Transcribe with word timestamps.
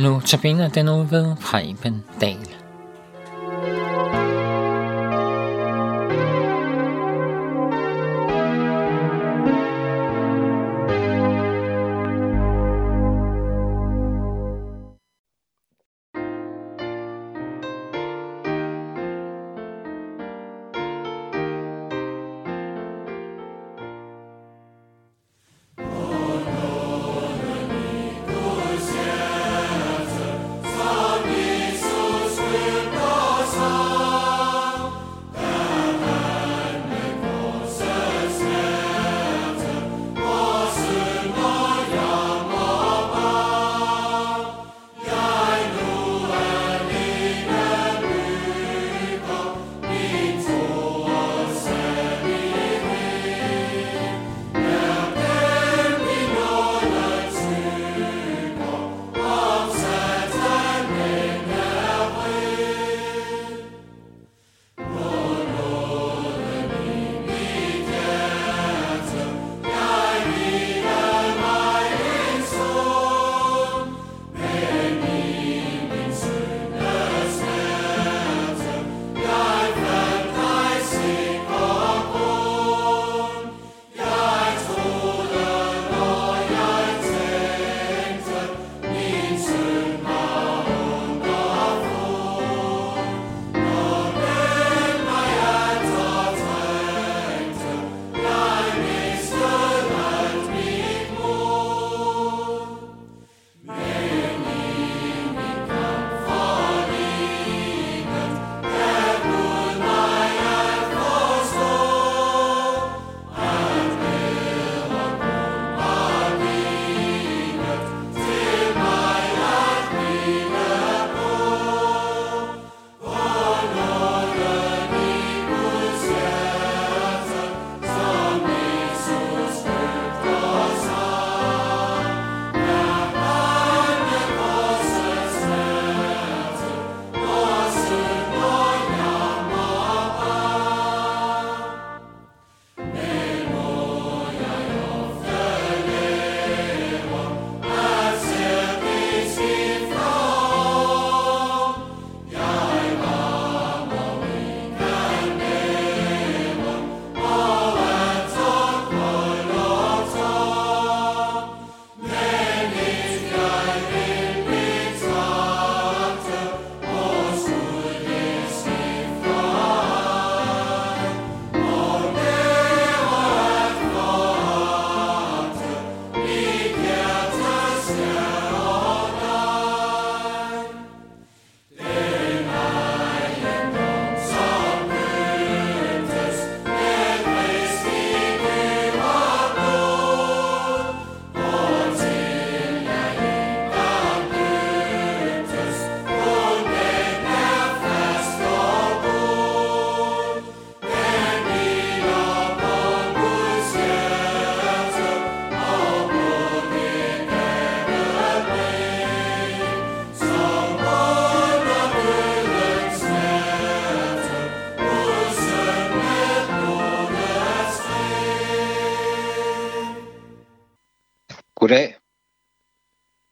Nu 0.00 0.20
tabiner 0.20 0.68
den 0.68 0.88
ud 0.88 1.06
ved 1.06 1.36
Preben 1.36 2.04
Dahl. 2.20 2.59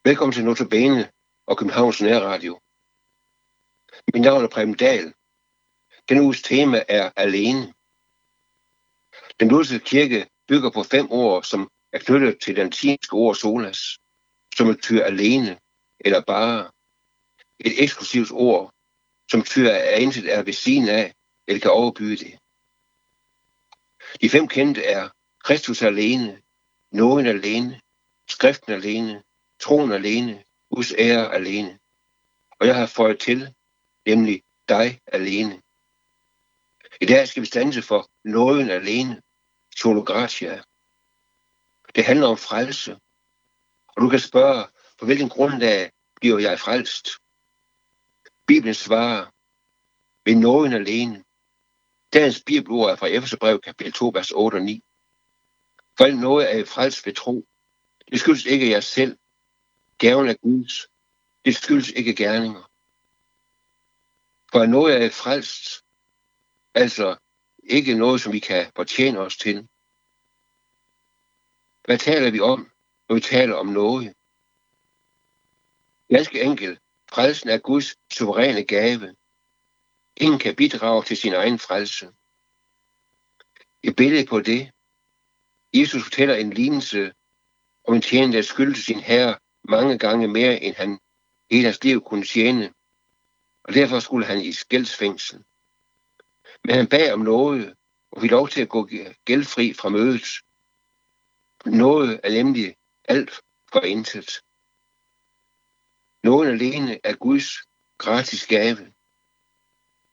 Velkommen 0.09 0.33
til 0.33 0.45
Notabene 0.45 1.11
og 1.47 1.59
Københavns 1.59 2.01
Nærradio. 2.01 2.61
Mit 4.15 4.23
navn 4.23 4.45
er 4.45 4.49
Preben 4.49 4.75
Dahl. 4.75 5.13
Den 6.09 6.21
uges 6.21 6.43
tema 6.43 6.85
er 6.89 7.11
alene. 7.17 7.75
Den 9.41 9.49
lutherske 9.49 9.85
kirke 9.85 10.27
bygger 10.47 10.71
på 10.71 10.83
fem 10.83 11.11
ord, 11.11 11.43
som 11.43 11.71
er 11.93 11.99
knyttet 11.99 12.41
til 12.41 12.57
den 12.57 12.67
latinske 12.67 13.15
ord 13.15 13.35
solas, 13.35 13.79
som 14.57 14.67
betyder 14.67 15.05
alene 15.05 15.59
eller 16.01 16.21
bare. 16.21 16.71
Et 17.61 17.83
eksklusivt 17.83 18.33
ord, 18.33 18.75
som 19.31 19.41
betyder, 19.41 19.77
at 19.77 20.03
intet 20.03 20.35
er 20.35 20.43
ved 20.43 20.53
siden 20.53 20.89
af 20.89 21.15
eller 21.47 21.61
kan 21.61 21.71
overbyde 21.71 22.17
det. 22.25 22.39
De 24.21 24.31
fem 24.31 24.49
kendte 24.49 24.85
er 24.85 25.09
Kristus 25.45 25.83
alene, 25.83 26.43
nogen 26.93 27.27
alene, 27.27 27.81
skriften 28.29 28.73
alene, 28.73 29.23
troen 29.61 29.93
alene, 29.93 30.45
Guds 30.71 30.93
ære 30.99 31.35
alene. 31.35 31.79
Og 32.61 32.67
jeg 32.67 32.77
har 32.77 32.87
fået 32.87 33.21
til, 33.21 33.55
nemlig 34.07 34.43
dig 34.69 35.01
alene. 35.07 35.63
I 37.01 37.07
dag 37.07 37.29
skal 37.29 37.41
vi 37.41 37.47
stanse 37.47 37.83
for 37.83 38.11
nåden 38.25 38.71
alene, 38.71 39.23
solo 39.77 40.01
gratia. 40.01 40.63
Det 41.95 42.05
handler 42.05 42.27
om 42.27 42.37
frelse. 42.37 42.99
Og 43.89 44.03
du 44.03 44.09
kan 44.09 44.21
spørge, 44.21 44.67
på 44.99 45.05
hvilken 45.05 45.29
grundlag 45.29 45.91
bliver 46.21 46.39
jeg 46.39 46.61
frelst? 46.61 47.09
Bibelen 48.47 48.75
svarer, 48.75 49.27
ved 50.25 50.35
nåden 50.35 50.73
alene. 50.73 51.25
Dagens 52.13 52.43
bibelord 52.47 52.91
er 52.91 52.97
fra 52.97 53.07
Efeserbrev 53.07 53.61
kapitel 53.61 53.93
2, 53.93 54.11
vers 54.15 54.31
8 54.31 54.57
og 54.57 54.63
9. 54.63 54.83
For 55.97 56.05
alt 56.05 56.21
noget 56.21 56.59
er 56.59 56.65
frelst 56.65 57.07
ved 57.07 57.15
tro. 57.15 57.47
Det 58.11 58.21
skyldes 58.21 58.45
ikke 58.45 58.71
jer 58.71 58.81
selv. 58.81 59.19
Gaven 59.99 60.29
er 60.29 60.35
Guds. 60.35 60.89
Det 61.45 61.57
skyldes 61.57 61.91
ikke 61.91 62.15
gerninger. 62.15 62.71
For 64.53 64.67
noget 64.67 65.05
er 65.05 65.11
frelst, 65.11 65.85
altså 66.75 67.17
ikke 67.65 67.95
noget, 67.95 68.21
som 68.21 68.33
vi 68.33 68.39
kan 68.39 68.67
fortjene 68.77 69.19
os 69.19 69.37
til. 69.37 69.69
Hvad 71.85 71.99
taler 71.99 72.31
vi 72.31 72.41
om, 72.41 72.71
når 73.09 73.15
vi 73.15 73.21
taler 73.21 73.55
om 73.55 73.67
noget? 73.67 74.15
Ganske 76.11 76.43
enkelt, 76.43 76.81
frelsen 77.13 77.49
er 77.49 77.59
Guds 77.59 77.97
suveræne 78.13 78.65
gave. 78.65 79.17
Ingen 80.17 80.39
kan 80.39 80.57
bidrage 80.57 81.03
til 81.03 81.17
sin 81.17 81.35
egen 81.35 81.59
frelse. 81.59 82.09
Et 83.83 83.97
billede 83.97 84.27
på 84.27 84.41
det. 84.41 84.71
Jesus 85.75 86.03
fortæller 86.03 86.35
en 86.35 86.51
lignelse 86.51 87.13
om 87.85 87.95
en 87.95 88.03
tjener, 88.03 88.33
der 88.33 88.43
skyldte 88.43 88.83
sin 88.83 89.01
herre 89.01 89.39
mange 89.65 89.99
gange 89.99 90.29
mere, 90.29 90.63
end 90.63 90.75
han 90.75 90.99
hele 91.51 91.65
hans 91.65 91.85
liv 91.85 92.01
kunne 92.01 92.25
tjene, 92.25 92.73
og 93.65 93.75
derfor 93.75 94.01
skulle 94.01 94.27
han 94.27 94.41
i 94.41 94.53
skældsfængsel. 94.53 95.45
Men 96.65 96.75
han 96.75 96.87
bag 96.87 97.13
om 97.13 97.21
noget, 97.21 97.75
og 98.11 98.23
vi 98.23 98.29
lov 98.29 98.49
til 98.49 98.63
at 98.63 98.69
gå 98.69 98.89
gældfri 99.25 99.73
fra 99.73 99.89
mødet. 99.89 100.27
Noget 101.67 102.21
er 102.23 102.31
nemlig 102.31 102.77
alt 103.05 103.41
for 103.73 103.81
intet. 103.81 104.41
Noget 106.23 106.49
alene 106.49 107.01
er 107.05 107.15
Guds 107.15 107.51
gratis 107.99 108.47
gave. 108.47 108.93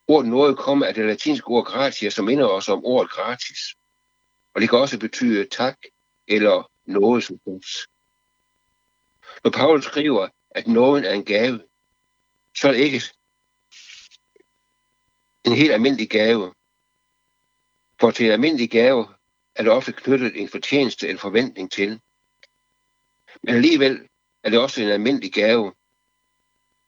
Ordet 0.08 0.30
noget 0.30 0.58
kommer 0.58 0.86
af 0.86 0.94
det 0.94 1.06
latinske 1.06 1.48
ord 1.48 1.66
gratia, 1.66 2.10
som 2.10 2.26
minder 2.26 2.46
os 2.46 2.70
om 2.70 2.86
ordet 2.86 3.12
gratis. 3.12 3.76
Og 4.54 4.62
det 4.62 4.70
kan 4.70 4.80
også 4.80 5.00
betyde 5.00 5.46
tak 5.46 5.78
eller 6.28 6.72
noget 6.86 7.24
som 7.24 7.40
helst. 7.46 7.95
Når 9.44 9.52
Paulus 9.52 9.86
skriver, 9.86 10.28
at 10.52 10.68
nåden 10.68 11.06
er 11.06 11.14
en 11.14 11.26
gave, 11.26 11.62
så 12.56 12.68
er 12.68 12.72
det 12.72 12.80
ikke 12.80 13.02
en 15.46 15.54
helt 15.54 15.72
almindelig 15.72 16.10
gave. 16.10 16.54
For 18.00 18.12
til 18.12 18.26
en 18.26 18.32
almindelig 18.32 18.70
gave 18.70 19.08
er 19.56 19.64
der 19.64 19.72
ofte 19.72 19.92
knyttet 19.92 20.42
en 20.42 20.50
fortjeneste 20.50 21.08
eller 21.08 21.20
forventning 21.20 21.72
til. 21.72 22.02
Men 23.44 23.56
alligevel 23.56 24.08
er 24.44 24.50
det 24.50 24.60
også 24.60 24.82
en 24.82 24.90
almindelig 24.90 25.34
gave. 25.34 25.74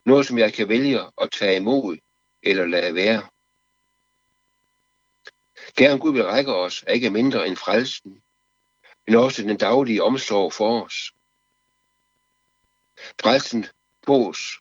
Noget, 0.05 0.25
som 0.25 0.37
jeg 0.37 0.53
kan 0.53 0.69
vælge 0.69 0.99
at 1.21 1.31
tage 1.31 1.55
imod 1.55 1.97
eller 2.43 2.65
lade 2.65 2.95
være. 2.95 3.27
Gaven 5.75 5.99
Gud 5.99 6.13
vil 6.13 6.25
række 6.25 6.55
os 6.55 6.83
er 6.87 6.91
ikke 6.91 7.09
mindre 7.09 7.47
end 7.47 7.55
frelsen, 7.55 8.21
men 9.07 9.15
også 9.15 9.41
den 9.41 9.57
daglige 9.57 10.03
omsorg 10.03 10.53
for 10.53 10.83
os. 10.83 11.13
Frelsen 13.21 13.65
fås 14.05 14.59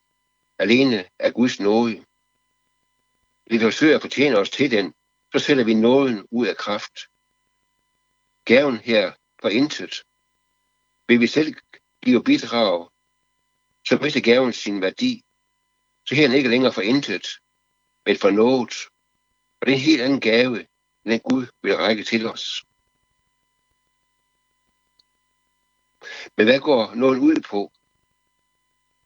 alene 0.59 1.05
af 1.19 1.35
Guds 1.35 1.61
nåde. 1.61 2.05
Vi 3.47 3.59
forsøger 3.59 3.97
at 3.97 4.03
fortjene 4.03 4.39
os 4.39 4.51
til 4.51 4.71
den, 4.71 4.95
så 5.33 5.39
sætter 5.39 5.65
vi 5.65 5.75
nåden 5.75 6.27
ud 6.31 6.47
af 6.47 6.57
kraft. 6.57 6.99
Gaven 8.45 8.77
her 8.77 9.13
for 9.41 9.49
intet. 9.49 10.03
Vil 11.09 11.21
vi 11.21 11.27
selv 11.27 11.55
give 12.03 12.25
bidrag, 12.25 12.89
så 13.87 13.99
mister 14.03 14.21
gaven 14.21 14.53
sin 14.53 14.81
værdi. 14.81 15.23
Så 16.05 16.15
her 16.15 16.23
er 16.23 16.29
den 16.29 16.37
ikke 16.37 16.49
længere 16.49 16.73
for 16.73 16.83
intet, 16.83 17.27
men 18.07 18.17
for 18.17 18.31
noget. 18.31 18.75
Og 19.61 19.67
det 19.67 19.73
er 19.73 19.77
en 19.77 19.83
helt 19.83 20.03
anden 20.03 20.21
gave, 20.21 20.59
end 20.59 21.13
den 21.13 21.21
Gud 21.21 21.47
vil 21.63 21.77
række 21.77 22.05
til 22.05 22.27
os. 22.27 22.65
Men 26.37 26.47
hvad 26.47 26.61
går 26.61 26.95
nåden 26.95 27.21
ud 27.21 27.43
på? 27.51 27.73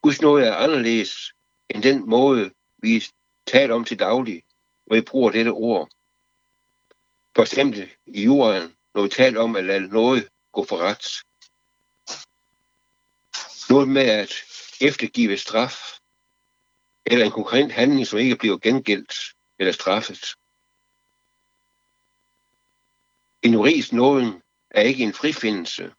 Guds 0.02 0.20
nåde 0.20 0.46
er 0.46 0.54
anderledes 0.54 1.32
end 1.68 1.82
den 1.82 2.10
måde, 2.10 2.50
vi 2.78 3.04
taler 3.46 3.74
om 3.74 3.84
til 3.84 3.98
daglig, 3.98 4.42
når 4.86 4.96
vi 4.96 5.00
bruger 5.00 5.30
dette 5.30 5.48
ord. 5.48 5.90
For 7.34 7.42
eksempel 7.42 7.90
i 8.06 8.24
jorden, 8.24 8.76
når 8.94 9.02
vi 9.02 9.08
taler 9.08 9.40
om 9.40 9.56
at 9.56 9.64
lade 9.64 9.88
noget 9.88 10.28
gå 10.52 10.64
for 10.64 10.76
ret. 10.76 11.06
Noget 13.70 13.88
med 13.88 14.02
at 14.02 14.32
eftergive 14.80 15.38
straf, 15.38 15.98
eller 17.06 17.24
en 17.24 17.32
konkret 17.32 17.72
handling, 17.72 18.06
som 18.06 18.18
ikke 18.18 18.36
bliver 18.36 18.58
gengældt 18.58 19.14
eller 19.58 19.72
straffet. 19.72 20.24
En 23.42 23.52
juris 23.52 23.92
nåden 23.92 24.42
er 24.70 24.82
ikke 24.82 25.04
en 25.04 25.14
frifindelse, 25.14 25.92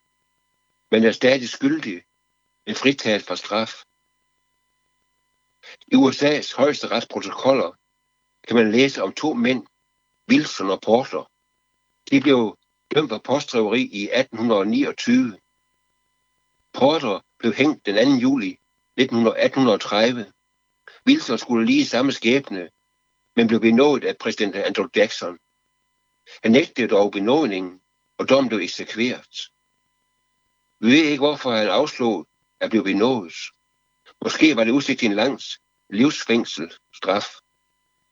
men 0.92 1.04
er 1.04 1.12
stadig 1.12 1.50
skyldig, 1.50 2.04
men 2.65 2.75
fritaget 2.75 3.24
fra 3.24 3.36
straf. 3.36 3.83
I 5.88 5.95
USA's 5.95 6.56
højeste 6.56 6.88
retsprotokoller 6.88 7.71
kan 8.47 8.56
man 8.56 8.71
læse 8.71 9.03
om 9.03 9.13
to 9.13 9.33
mænd, 9.33 9.68
Wilson 10.29 10.69
og 10.69 10.81
Porter. 10.81 11.31
De 12.12 12.21
blev 12.21 12.57
dømt 12.95 13.09
for 13.09 13.18
postdriveri 13.18 13.81
i 13.81 14.03
1829. 14.03 15.38
Porter 16.73 17.19
blev 17.39 17.53
hængt 17.53 17.85
den 17.85 17.95
2. 17.95 18.01
juli 18.21 18.57
1830. 18.97 20.31
Wilson 21.07 21.38
skulle 21.38 21.65
lige 21.65 21.85
samme 21.85 22.12
skæbne, 22.12 22.69
men 23.35 23.47
blev 23.47 23.59
benådet 23.59 24.03
af 24.03 24.18
præsident 24.18 24.56
Andrew 24.56 24.88
Jackson. 24.95 25.38
Han 26.44 26.51
nægtede 26.51 26.88
dog 26.88 27.12
benådningen, 27.12 27.81
og 28.18 28.29
dommen 28.29 28.50
blev 28.50 28.59
eksekveret. 28.59 29.50
Vi 30.79 30.88
ved 30.88 31.03
ikke, 31.03 31.21
hvorfor 31.21 31.51
han 31.51 31.68
afslog 31.68 32.27
at 32.59 32.69
blive 32.69 32.83
benådet. 32.83 33.33
Måske 34.23 34.56
var 34.56 34.63
det 34.63 34.71
udsigt 34.71 35.00
til 35.00 35.06
en 35.06 35.15
langs 35.15 35.61
livsfængsel, 35.92 36.74
straf, 36.96 37.28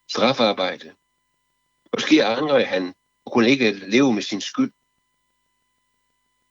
strafarbejde. 0.07 0.95
Måske 1.93 2.25
angrede 2.25 2.65
han 2.65 2.93
og 3.25 3.31
kunne 3.31 3.49
ikke 3.49 3.71
leve 3.71 4.13
med 4.13 4.21
sin 4.21 4.41
skyld. 4.41 4.71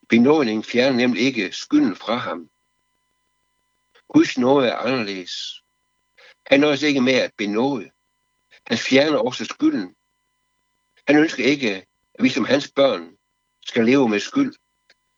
Benådningen 0.09 0.65
fjerner 0.65 0.97
nemlig 0.97 1.23
ikke 1.23 1.53
skylden 1.53 1.97
fra 1.97 2.15
ham. 2.15 2.51
Guds 4.09 4.39
nåde 4.39 4.69
er 4.69 4.77
anderledes. 4.77 5.63
Han 6.47 6.61
nøjes 6.61 6.83
ikke 6.83 7.01
med 7.01 7.13
at 7.13 7.33
benåde. 7.37 7.91
Han 8.67 8.79
fjerner 8.79 9.19
også 9.19 9.45
skylden. 9.45 9.97
Han 11.07 11.17
ønsker 11.17 11.45
ikke, 11.45 11.87
at 12.15 12.25
vi 12.25 12.29
som 12.29 12.45
hans 12.45 12.71
børn 12.71 13.17
skal 13.67 13.85
leve 13.85 14.09
med 14.09 14.21
skyld, 14.21 14.55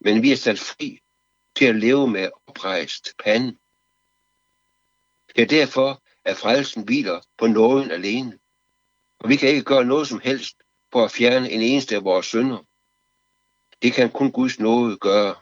men 0.01 0.23
vi 0.23 0.33
er 0.33 0.37
sat 0.37 0.59
fri 0.59 1.01
til 1.57 1.65
at 1.65 1.77
leve 1.77 2.09
med 2.09 2.31
oprejst 2.47 3.09
pande. 3.25 3.59
Det 5.41 5.53
er 5.53 5.61
derfor, 5.67 6.03
at 6.25 6.37
frelsen 6.37 6.85
hviler 6.85 7.21
på 7.39 7.47
nåden 7.47 7.91
alene. 7.91 8.39
Og 9.19 9.29
vi 9.29 9.37
kan 9.37 9.49
ikke 9.49 9.63
gøre 9.63 9.85
noget 9.85 10.09
som 10.09 10.21
helst 10.21 10.57
for 10.93 11.05
at 11.05 11.11
fjerne 11.11 11.51
en 11.51 11.61
eneste 11.61 11.97
af 11.97 12.05
vores 12.05 12.27
synder. 12.27 12.59
Det 13.83 13.93
kan 13.93 14.11
kun 14.11 14.33
Guds 14.33 14.59
nåde 14.59 14.97
gøre. 14.97 15.35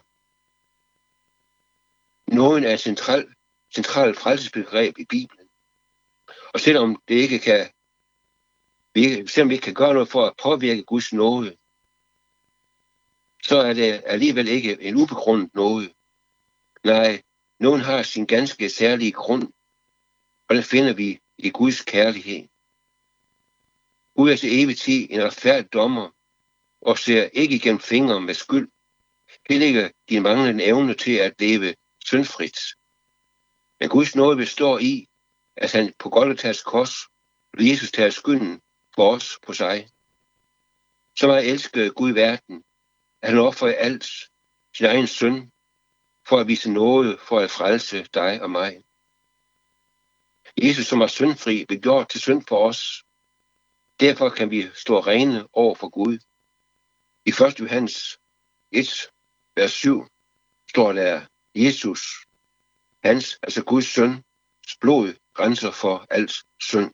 Nåden 2.27 2.63
er 2.63 2.73
et 2.73 2.79
centralt, 2.79 3.29
centralt 3.75 4.17
frelsesbegreb 4.17 4.97
i 4.97 5.05
Bibelen. 5.05 5.47
Og 6.53 6.59
selvom 6.59 7.01
det 7.07 7.15
ikke 7.15 7.39
kan, 7.39 7.69
vi, 8.93 9.27
selvom 9.27 9.49
vi 9.49 9.53
ikke 9.53 9.65
kan 9.65 9.73
gøre 9.73 9.93
noget 9.93 10.09
for 10.09 10.25
at 10.25 10.33
påvirke 10.43 10.83
Guds 10.83 11.13
nåde, 11.13 11.55
så 13.43 13.57
er 13.57 13.73
det 13.73 14.03
alligevel 14.05 14.47
ikke 14.47 14.81
en 14.81 14.95
ubegrundet 14.95 15.55
nåde. 15.55 15.93
Nej, 16.83 17.21
nogen 17.59 17.81
har 17.81 18.03
sin 18.03 18.25
ganske 18.25 18.69
særlige 18.69 19.11
grund, 19.11 19.53
og 20.49 20.55
den 20.55 20.63
finder 20.63 20.93
vi 20.93 21.19
i 21.37 21.49
Guds 21.49 21.81
kærlighed. 21.81 22.47
Gud 24.15 24.31
er 24.31 24.35
til 24.35 24.63
evig 24.63 24.77
tid 24.77 25.07
en 25.09 25.23
retfærdig 25.23 25.73
dommer, 25.73 26.09
og 26.81 26.97
ser 26.97 27.23
ikke 27.33 27.55
igennem 27.55 27.79
fingre 27.79 28.21
med 28.21 28.33
skyld. 28.33 28.69
Det 29.49 29.59
ligger 29.59 29.89
din 30.09 30.23
manglende 30.23 30.63
evne 30.63 30.93
til 30.93 31.15
at 31.15 31.33
leve 31.39 31.75
syndfrit. 32.05 32.57
Men 33.79 33.89
Guds 33.89 34.15
nåde 34.15 34.37
består 34.37 34.79
i, 34.79 35.07
at 35.55 35.71
han 35.71 35.93
på 35.99 36.09
Golgatas 36.09 36.63
kors 36.63 36.95
Jesus 37.59 37.91
tager 37.91 38.09
skylden 38.09 38.61
for 38.95 39.15
os 39.15 39.39
på 39.47 39.53
sig. 39.53 39.87
Så 41.15 41.27
meget 41.27 41.49
elskede 41.49 41.89
Gud 41.89 42.11
verden, 42.11 42.63
at 43.21 43.29
han 43.29 43.39
offrede 43.39 43.75
alt 43.75 44.05
sin 44.75 44.85
egen 44.85 45.07
søn, 45.07 45.51
for 46.27 46.37
at 46.37 46.47
vise 46.47 46.71
noget 46.71 47.19
for 47.19 47.39
at 47.39 47.51
frelse 47.51 48.07
dig 48.13 48.41
og 48.41 48.51
mig. 48.51 48.83
Jesus, 50.61 50.87
som 50.87 51.01
er 51.01 51.07
syndfri, 51.07 51.65
blev 51.65 51.79
gjort 51.79 52.09
til 52.09 52.21
synd 52.21 52.43
for 52.47 52.67
os. 52.67 53.03
Derfor 53.99 54.29
kan 54.29 54.51
vi 54.51 54.69
stå 54.73 54.99
rene 54.99 55.47
over 55.53 55.75
for 55.75 55.89
Gud. 55.89 56.19
I 57.25 57.29
1. 57.29 57.59
Johannes 57.59 58.19
1, 58.71 59.11
vers 59.55 59.71
7, 59.71 60.07
står 60.69 60.93
der, 60.93 61.25
Jesus, 61.55 62.01
hans, 63.03 63.39
altså 63.43 63.63
Guds 63.63 63.85
søn, 63.85 64.23
blod 64.81 65.13
grænser 65.33 65.71
for 65.71 66.07
alt 66.09 66.33
synd. 66.59 66.93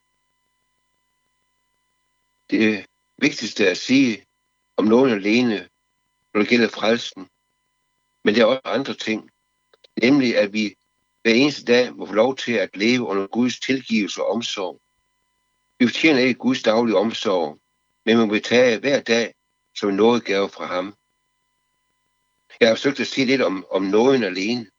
Det 2.50 2.86
vigtigste 3.18 3.70
at 3.70 3.78
sige 3.78 4.26
om 4.78 4.86
nogen 4.86 5.12
alene, 5.12 5.70
når 6.34 6.40
det 6.42 6.50
gælder 6.50 6.70
frelsen, 6.70 7.30
men 8.24 8.36
der 8.36 8.42
er 8.42 8.46
også 8.46 8.62
andre 8.64 8.94
ting, 8.94 9.32
nemlig 10.02 10.38
at 10.38 10.54
vi 10.54 10.76
hver 11.26 11.34
eneste 11.34 11.66
dag 11.66 11.96
må 11.96 12.06
få 12.06 12.14
lov 12.14 12.36
til 12.36 12.54
at 12.54 12.78
leve 12.78 13.06
under 13.06 13.28
Guds 13.28 13.60
tilgivelse 13.60 14.24
og 14.24 14.30
omsorg. 14.30 14.82
Vi 15.80 15.88
fortjener 15.88 16.20
ikke 16.20 16.40
Guds 16.40 16.64
daglige 16.64 16.98
omsorg, 16.98 17.60
men 18.06 18.20
vi 18.20 18.26
må 18.26 18.40
tage 18.40 18.80
hver 18.80 19.02
dag 19.02 19.34
som 19.76 19.90
en 19.90 20.22
gave 20.22 20.50
fra 20.50 20.66
ham. 20.66 20.96
Jeg 22.60 22.68
har 22.68 22.76
forsøgt 22.76 23.00
at 23.00 23.08
sige 23.08 23.26
lidt 23.26 23.42
om, 23.42 23.66
om 23.72 23.84
nåden 23.84 24.24
alene. 24.24 24.70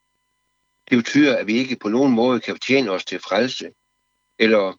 Det 0.90 0.96
betyder, 0.96 1.36
at 1.36 1.46
vi 1.46 1.52
ikke 1.52 1.76
på 1.76 1.88
nogen 1.88 2.12
måde 2.12 2.40
kan 2.40 2.54
fortjene 2.54 2.90
os 2.90 3.04
til 3.04 3.20
frelse, 3.20 3.72
eller 4.38 4.78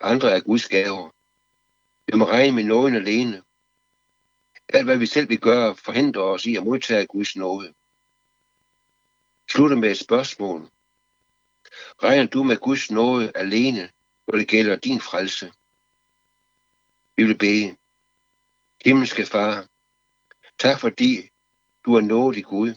andre 0.00 0.34
af 0.34 0.42
Guds 0.42 0.68
gaver. 0.68 1.10
Vi 2.06 2.18
må 2.18 2.24
regne 2.24 2.56
med 2.56 2.64
nåden 2.64 2.94
alene. 2.94 3.42
Alt 4.68 4.84
hvad 4.84 4.98
vi 4.98 5.06
selv 5.06 5.28
vil 5.28 5.40
gøre, 5.40 5.76
forhindrer 5.76 6.22
os 6.22 6.46
i 6.46 6.56
at 6.56 6.64
modtage 6.64 7.06
Guds 7.06 7.36
nåde. 7.36 7.74
Slutter 9.50 9.76
med 9.76 9.90
et 9.90 9.98
spørgsmål. 9.98 10.70
Regner 12.02 12.26
du 12.26 12.42
med 12.42 12.56
Guds 12.56 12.90
nåde 12.90 13.32
alene, 13.34 13.90
når 14.26 14.38
det 14.38 14.48
gælder 14.48 14.76
din 14.76 15.00
frelse? 15.00 15.52
Vi 17.16 17.24
vil 17.24 17.38
bede. 17.38 17.76
Himmelske 18.84 19.26
Far, 19.26 19.66
tak 20.58 20.80
fordi 20.80 21.30
du 21.84 21.94
er 21.94 22.00
nådig 22.00 22.44
Gud. 22.44 22.74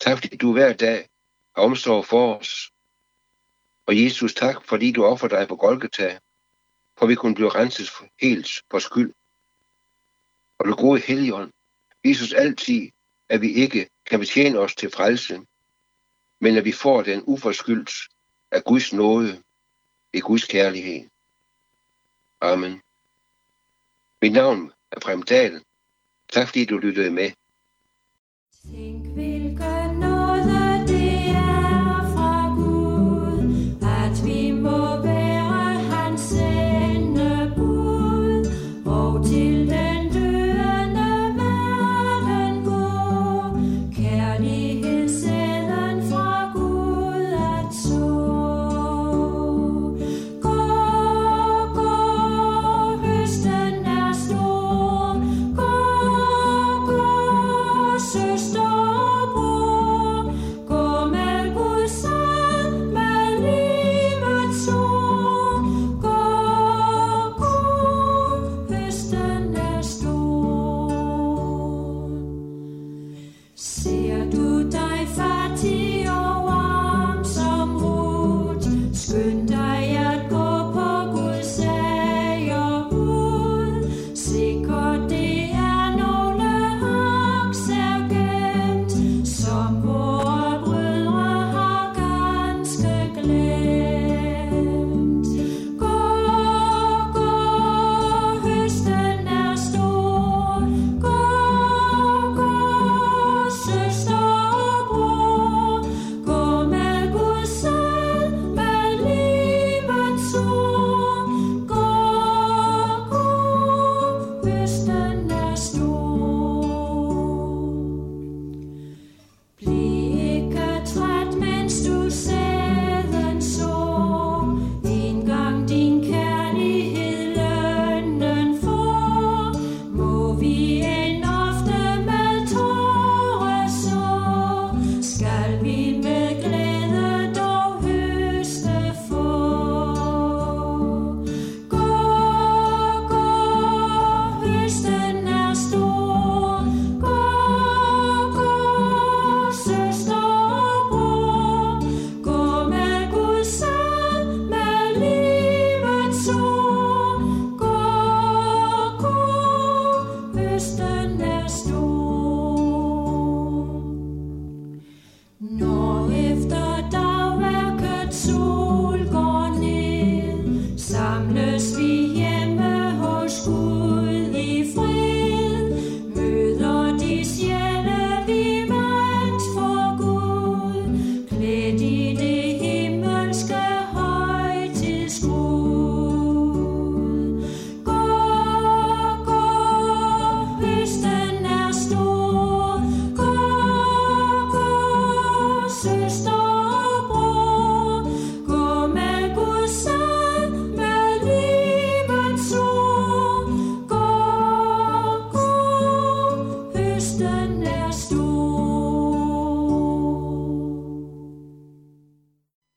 Tak 0.00 0.18
fordi 0.18 0.36
du 0.36 0.52
hver 0.52 0.72
dag 0.72 1.08
har 1.56 1.62
omsorg 1.62 2.06
for 2.06 2.34
os. 2.34 2.72
Og 3.86 4.04
Jesus, 4.04 4.34
tak 4.34 4.64
fordi 4.64 4.92
du 4.92 5.04
offer 5.04 5.28
dig 5.28 5.48
på 5.48 5.56
Golgata, 5.56 6.18
for 6.98 7.06
vi 7.06 7.14
kunne 7.14 7.34
blive 7.34 7.48
renset 7.48 7.90
helt 8.20 8.48
for 8.70 8.78
skyld. 8.78 9.12
Og 10.58 10.66
du 10.66 10.74
gode 10.74 11.00
Helligånd, 11.00 11.52
vis 12.02 12.22
os 12.22 12.32
altid, 12.32 12.90
at 13.28 13.40
vi 13.40 13.52
ikke 13.52 13.88
kan 14.06 14.18
betjene 14.18 14.58
os 14.58 14.74
til 14.74 14.90
frelse, 14.90 15.40
men 16.40 16.56
at 16.56 16.64
vi 16.64 16.72
får 16.72 17.02
den 17.02 17.22
uforskyldt 17.26 17.90
af 18.50 18.64
Guds 18.64 18.92
nåde 18.92 19.42
i 20.12 20.20
Guds 20.20 20.44
kærlighed. 20.44 21.08
Amen. 22.40 22.82
Mit 24.22 24.32
navn 24.32 24.72
er 24.92 25.00
Prem 25.00 25.22
Dahl. 25.22 25.62
Tak 26.28 26.48
fordi 26.48 26.64
du 26.64 26.78
lyttede 26.78 27.10
med. 27.10 27.30